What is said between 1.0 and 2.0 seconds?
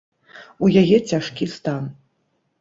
цяжкі стан.